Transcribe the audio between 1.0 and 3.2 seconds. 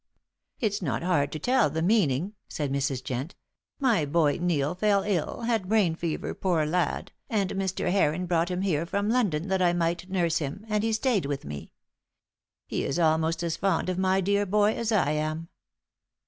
hard to tell the meaning," said Mrs.